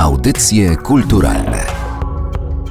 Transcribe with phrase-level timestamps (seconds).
[0.00, 1.66] Audycje kulturalne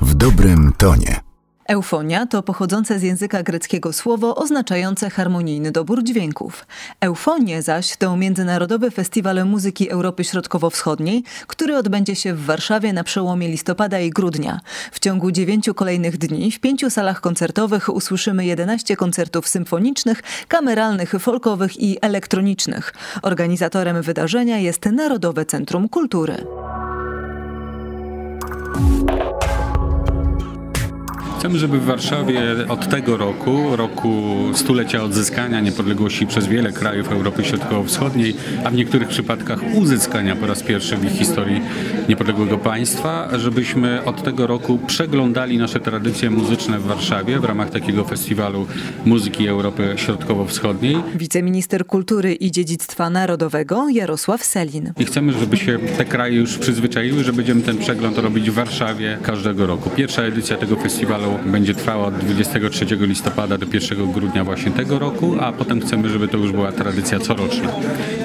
[0.00, 1.20] w dobrym tonie.
[1.68, 6.66] Eufonia to pochodzące z języka greckiego słowo oznaczające harmonijny dobór dźwięków.
[7.00, 13.48] Eufonie zaś to Międzynarodowy Festiwal Muzyki Europy Środkowo-Wschodniej, który odbędzie się w Warszawie na przełomie
[13.48, 14.60] listopada i grudnia.
[14.92, 21.80] W ciągu dziewięciu kolejnych dni w pięciu salach koncertowych usłyszymy 11 koncertów symfonicznych, kameralnych, folkowych
[21.80, 22.94] i elektronicznych.
[23.22, 26.46] Organizatorem wydarzenia jest Narodowe Centrum Kultury.
[31.42, 37.44] Chcemy, żeby w Warszawie od tego roku, roku stulecia odzyskania niepodległości przez wiele krajów Europy
[37.44, 41.60] Środkowo-Wschodniej, a w niektórych przypadkach uzyskania po raz pierwszy w ich historii
[42.08, 48.04] niepodległego państwa, żebyśmy od tego roku przeglądali nasze tradycje muzyczne w Warszawie w ramach takiego
[48.04, 48.66] festiwalu
[49.04, 50.96] muzyki Europy Środkowo-Wschodniej.
[51.14, 54.92] Wiceminister Kultury i Dziedzictwa Narodowego Jarosław Selin.
[54.98, 59.18] I chcemy, żeby się te kraje już przyzwyczaiły, że będziemy ten przegląd robić w Warszawie
[59.22, 59.90] każdego roku.
[59.90, 65.36] Pierwsza edycja tego festiwalu będzie trwała od 23 listopada do 1 grudnia właśnie tego roku,
[65.40, 67.68] a potem chcemy, żeby to już była tradycja coroczna.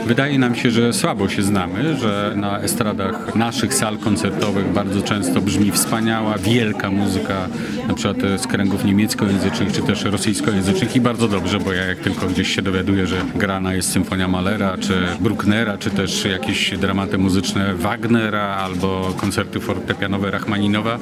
[0.06, 5.42] Wydaje nam się, że słabo się znamy, że na estradach naszych sal koncertowych bardzo często
[5.42, 7.48] brzmi wspaniała, wielka muzyka,
[7.88, 12.28] na przykład z kręgów niemieckojęzycznych czy też rosyjskojęzycznych i bardzo dobrze, bo ja jak tylko
[12.28, 17.76] gdzieś się dowiaduję, że grana jest symfonia Mahlera czy Brucknera, czy też jakieś dramaty muzyczne
[17.76, 21.00] Wagnera albo koncerty fortepianowe Rachmaninowa,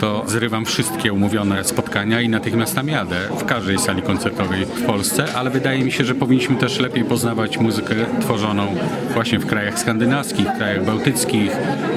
[0.00, 5.34] to zrywam wszystkie umówione spotkania i natychmiast tam jadę w każdej sali koncertowej w Polsce,
[5.34, 8.66] ale wydaje mi się, że powinniśmy też lepiej poznawać muzykę tworzoną
[9.14, 11.52] właśnie w krajach skandynawskich, krajach bałtyckich,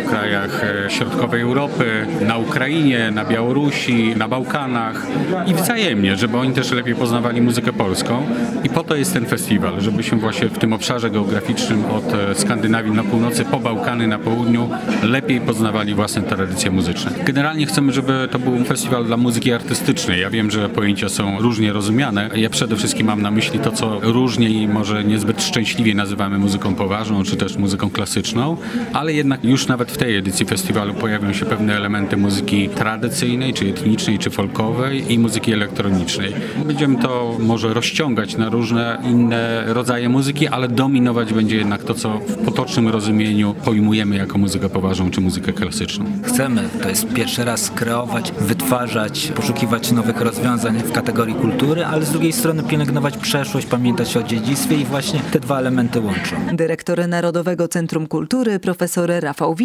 [0.10, 5.08] krajach e, środkowej Europy, na Ukrainie, na Białorusi, na Bałkanach
[5.48, 8.26] i wzajemnie, żeby oni też lepiej poznawali muzykę polską
[8.64, 12.92] i po to jest ten festiwal, żebyśmy właśnie w tym obszarze geograficznym od e, Skandynawii
[12.92, 14.70] na północy po Bałkany na południu
[15.04, 17.12] lepiej poznawali własne tradycje muzyczne.
[17.26, 20.22] Generalnie chcemy, żeby to był festiwal dla muzyki artystycznej.
[20.22, 22.30] Ja wiem, że pojęcia są różnie rozumiane.
[22.36, 26.76] Ja przede wszystkim mam na myśli to, co różnie i może niezbyt szczęśliwie nazywamy muzyką
[26.76, 28.58] poważną, czy też muzyką klasyczną,
[28.94, 33.70] ale jednak już nawet w tej edycji festiwalu pojawią się pewne elementy muzyki tradycyjnej, czy
[33.70, 36.34] etnicznej, czy folkowej i muzyki elektronicznej.
[36.66, 42.20] Będziemy to może rozciągać na różne inne rodzaje muzyki, ale dominować będzie jednak to, co
[42.20, 46.06] w potocznym rozumieniu pojmujemy jako muzykę poważną, czy muzykę klasyczną.
[46.24, 52.12] Chcemy, to jest pierwszy raz kreować, wytwarzać poszukiwać nowych rozwiązań w kategorii kultury, ale z
[52.12, 56.36] drugiej strony pielęgnować przeszłość, pamiętać o dziedzictwie i właśnie te dwa elementy łączą.
[56.54, 59.56] Dyrektor Narodowego Centrum Kultury profesor Rafał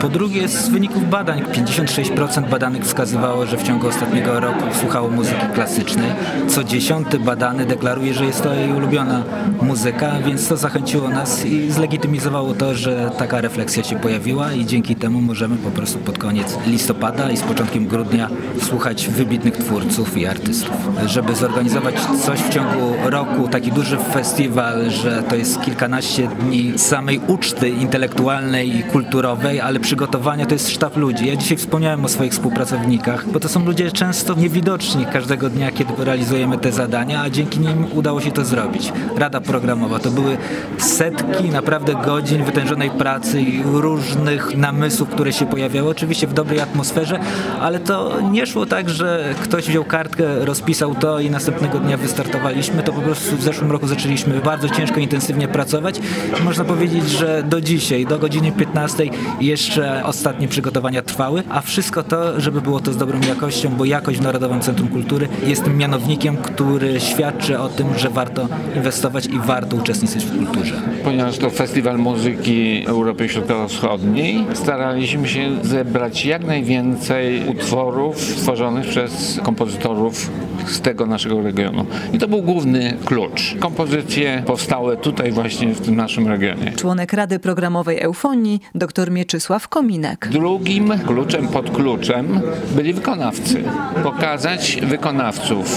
[0.00, 5.46] Po drugie z wyników badań 56% badanych wskazywało, że w ciągu ostatniego roku słuchało muzyki
[5.54, 6.10] klasycznej.
[6.48, 9.22] Co dziesiąty badany deklaruje, że jest to jej ulubiona
[9.62, 14.96] muzyka, więc to zachęciło nas i zlegitymizowało to, że taka refleksja się pojawiła i dzięki
[14.96, 18.28] temu możemy po prostu pod koniec listopada i z początkiem grudnia
[18.60, 20.74] słuchać wybitnych twórców i artystów.
[21.06, 27.20] Żeby zorganizować coś w ciągu roku, taki duży festiwal, że to jest kilkanaście dni samej
[27.26, 31.26] uczty intelektualnej i kulturowej, ale przygotowania to jest sztab ludzi.
[31.26, 36.04] Ja dzisiaj wspomniałem o swoich współpracownikach, bo to są ludzie często niewidoczni każdego dnia, kiedy
[36.04, 38.92] realizujemy te zadania, a dzięki nim udało się to zrobić.
[39.16, 40.36] Rada programowa to były
[40.78, 47.20] setki naprawdę godzin wytężonej pracy i różnych namysłów, które się pojawiały, oczywiście w dobrej atmosferze,
[47.60, 52.82] ale to nie szło tak, że ktoś wziął kartkę, rozpisał to i następnego dnia wystartowaliśmy,
[52.82, 56.00] to po prostu w zeszłym roku zaczęliśmy bardzo ciężko, intensywnie pracować.
[56.44, 59.04] Można powiedzieć, że do dzisiaj, do godziny 15
[59.40, 64.18] jeszcze ostatnie przygotowania trwały, a wszystko to, żeby było to z dobrą jakością, bo jakość
[64.18, 69.38] w Narodowym Centrum Kultury jest tym mianownikiem, który świadczy o tym, że warto inwestować i
[69.38, 70.74] warto uczestniczyć w kulturze.
[71.04, 80.30] Ponieważ to Festiwal Muzyki Europy Środkowo-Wschodniej, staraliśmy się zebrać jak najwięcej utworów stworzonych przez kompozytorów
[80.66, 81.86] z tego naszego regionu.
[82.12, 83.56] I to był główny klucz.
[83.60, 86.72] Kompozycje powstałe tutaj właśnie w tym naszym regionie.
[86.76, 90.28] Członek Rady Programowej Eufonii, dr Mieczysław Kominek.
[90.32, 92.40] Drugim kluczem pod kluczem
[92.76, 93.62] byli wykonawcy.
[94.02, 95.68] Pokazać wykonawców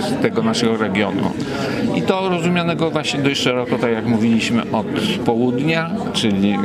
[0.00, 1.30] z tego naszego regionu.
[1.94, 4.86] I to rozumianego właśnie dość szeroko, tak jak mówiliśmy, od
[5.24, 6.58] południa, czyli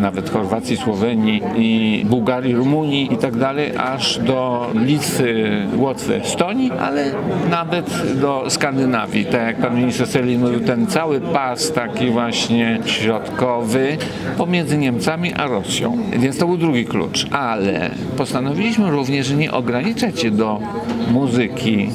[0.00, 7.12] nawet Chorwacji, Słowenii i Bułgarii, Rumunii i tak dalej, aż do Litwy, Łotwy, Estonii, ale
[7.50, 9.24] nawet do Skandynawii.
[9.24, 13.96] Tak jak pan minister Selin mówił, ten cały pas taki właśnie środkowy
[14.36, 15.98] pomiędzy Niemcami a Rosją.
[16.18, 17.26] Więc to był drugi klucz.
[17.30, 20.60] Ale postanowiliśmy również nie ograniczać się do
[21.12, 21.90] muzyki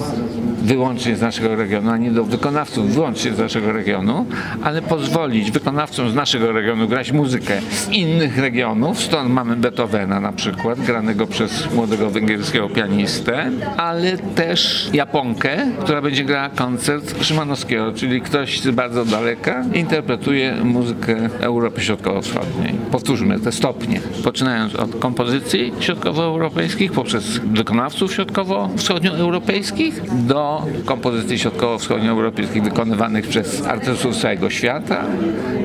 [0.66, 4.26] wyłącznie z naszego regionu, ani do wykonawców wyłącznie z naszego regionu,
[4.64, 9.00] ale pozwolić wykonawcom z naszego regionu grać muzykę z innych regionów.
[9.00, 16.24] Stąd mamy Beethovena na przykład, granego przez młodego węgierskiego pianistę, ale też Japonkę, która będzie
[16.24, 22.76] grała koncert Szymanowskiego, czyli ktoś z bardzo daleka interpretuje muzykę Europy Środkowo-Wschodniej.
[22.92, 30.55] Powtórzmy te stopnie, poczynając od kompozycji środkowoeuropejskich poprzez wykonawców środkowo-wschodnioeuropejskich do
[30.86, 35.06] kompozycji środkowo-wschodnioeuropejskich wykonywanych przez artystów z całego świata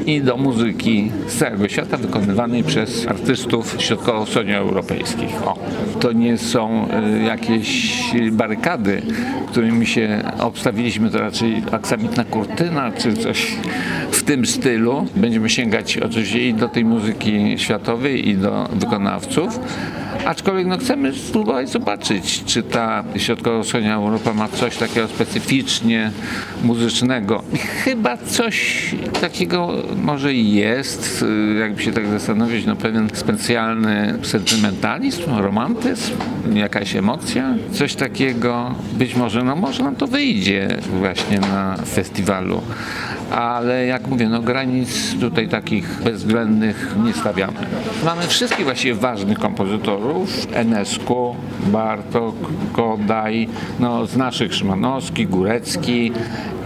[0.06, 5.42] i do muzyki z całego świata wykonywanej przez artystów środkowo-wschodnioeuropejskich.
[5.46, 5.58] O,
[6.00, 6.88] to nie są
[7.18, 8.00] y, jakieś
[8.32, 9.02] barykady,
[9.50, 13.56] którymi się obstawiliśmy, to raczej aksamitna kurtyna czy coś
[14.10, 15.06] w tym stylu.
[15.16, 19.60] Będziemy sięgać oczywiście i do tej muzyki światowej i do wykonawców.
[20.24, 26.10] Aczkolwiek no, chcemy spróbować zobaczyć, czy ta środkowo-wschodnia Europa ma coś takiego specyficznie
[26.62, 27.42] muzycznego.
[27.84, 28.84] Chyba coś
[29.20, 31.24] takiego może jest,
[31.60, 36.12] jakby się tak zastanowić, no pewien specjalny sentymentalizm, romantyzm,
[36.54, 38.74] jakaś emocja, coś takiego.
[38.92, 40.68] Być może, no może nam to wyjdzie
[40.98, 42.62] właśnie na festiwalu
[43.30, 47.52] ale jak mówię, no granic tutaj takich bezwzględnych nie stawiamy.
[48.04, 51.34] Mamy wszystkich właściwie ważnych kompozytorów, Enescu,
[51.66, 52.34] Bartok,
[52.72, 53.48] Godaj,
[53.80, 56.12] no z naszych Szymanowski, Górecki,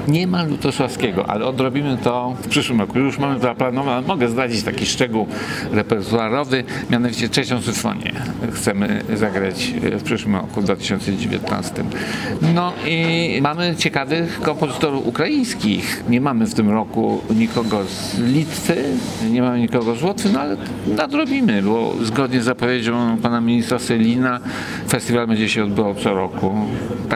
[0.08, 2.98] nie ma Lutosławskiego, ale odrobimy to w przyszłym roku.
[2.98, 4.06] Już mamy to zaplanowane.
[4.06, 5.26] Mogę zdradzić taki szczegół
[5.72, 8.12] repertuarowy, mianowicie trzecią symfonię
[8.52, 11.84] chcemy zagrać w przyszłym roku, 2019.
[12.54, 16.04] No i mamy ciekawych kompozytorów ukraińskich.
[16.08, 18.84] Nie mamy w tym roku nikogo z Litwy,
[19.30, 24.40] nie mamy nikogo z Łotwy, no ale nadrobimy, bo zgodnie z zapowiedzią pana ministra Selina
[24.88, 26.54] festiwal będzie się odbywał co roku.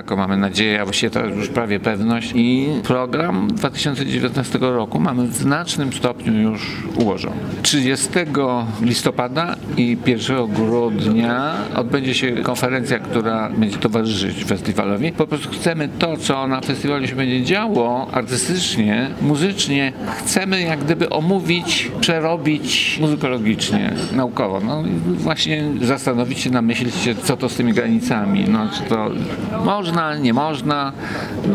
[0.08, 5.34] Taką mamy nadzieję, a właściwie to już prawie pewność i program 2019 roku mamy w
[5.34, 7.36] znacznym stopniu już ułożony.
[7.62, 8.08] 30
[8.82, 15.12] listopada i 1 grudnia odbędzie się konferencja, która będzie towarzyszyć festiwalowi.
[15.12, 21.10] Po prostu chcemy to, co na festiwalu się będzie działo artystycznie, muzycznie, chcemy jak gdyby
[21.10, 24.60] omówić, przerobić muzykologicznie, naukowo.
[24.60, 28.44] No właśnie zastanowić się, namyślić się, co to z tymi granicami.
[28.48, 29.10] No, czy to
[29.64, 30.92] można, nie można,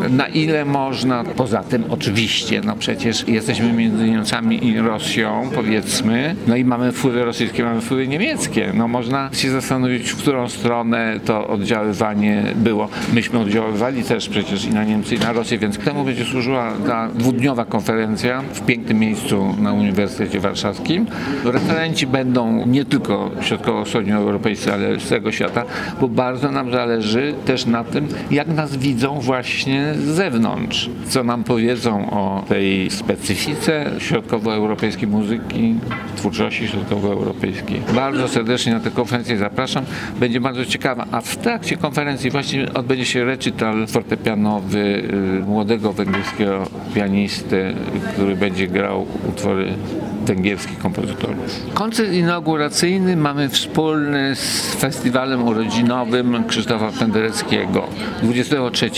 [0.09, 6.55] na ile można, poza tym oczywiście, no przecież jesteśmy między Niemcami i Rosją, powiedzmy, no
[6.55, 8.71] i mamy wpływy rosyjskie, mamy wpływy niemieckie.
[8.73, 12.89] No można się zastanowić, w którą stronę to oddziaływanie było.
[13.13, 17.09] Myśmy oddziaływali też przecież i na Niemcy, i na Rosję, więc temu będzie służyła ta
[17.15, 21.05] dwudniowa konferencja w pięknym miejscu na Uniwersytecie Warszawskim.
[21.43, 25.65] Referenci będą nie tylko środkowo-wschodnioeuropejscy, ale z całego świata,
[26.01, 31.44] bo bardzo nam zależy też na tym, jak nas widzą właśnie z zewnątrz co nam
[31.44, 35.75] powiedzą o tej specyfice środkowoeuropejskiej muzyki,
[36.15, 37.81] twórczości środkowoeuropejskiej.
[37.95, 39.85] Bardzo serdecznie na tę konferencję zapraszam.
[40.19, 41.06] Będzie bardzo ciekawa.
[41.12, 44.79] A w trakcie konferencji właśnie odbędzie się recital fortepianowy
[45.39, 47.74] y, młodego węgierskiego pianisty,
[48.13, 49.74] który będzie grał utwory
[50.25, 51.37] węgierskich kompozytorów.
[51.73, 57.87] Koncert inauguracyjny mamy wspólny z festiwalem urodzinowym Krzysztofa Pendereckiego.
[58.23, 58.89] 23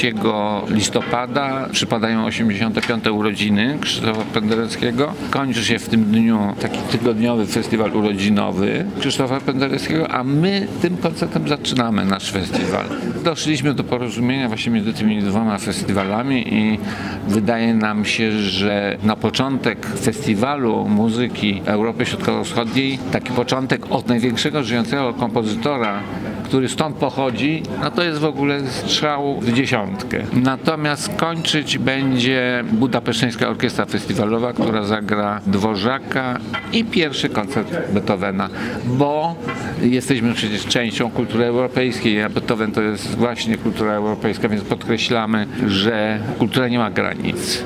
[0.70, 3.08] listopada przypadają 85.
[3.08, 5.14] urodziny Krzysztofa Pendereckiego.
[5.30, 11.48] Kończy się w tym dniu taki tygodniowy festiwal urodzinowy Krzysztofa Pendereckiego, a my tym koncertem
[11.48, 12.86] zaczynamy nasz festiwal.
[13.24, 16.80] Doszliśmy do porozumienia właśnie między tymi dwoma festiwalami i
[17.28, 24.64] wydaje nam się, że na początek festiwalu muzyki muzyki Europy Środkowo-Wschodniej, taki początek od największego
[24.64, 26.00] żyjącego kompozytora,
[26.44, 30.24] który stąd pochodzi, no to jest w ogóle strzał w dziesiątkę.
[30.34, 36.40] Natomiast kończyć będzie Budapeszteńska Orkiestra Festiwalowa, która zagra Dworzaka
[36.74, 38.50] i pierwszy koncert Beethovena,
[38.86, 39.36] bo
[39.82, 46.20] jesteśmy przecież częścią kultury europejskiej, a Beethoven to jest właśnie kultura europejska, więc podkreślamy, że
[46.40, 47.66] kultura nie ma granic.